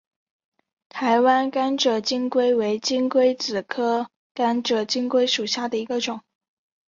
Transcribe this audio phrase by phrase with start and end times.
[0.89, 6.21] 台湾甘蔗金龟为金龟子科甘蔗金龟属下的一个种。